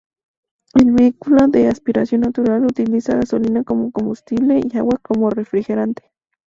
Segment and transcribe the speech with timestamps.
[0.73, 6.11] El vehículo, de aspiración natural, utilizaba gasolina como combustible y agua como refrigerante.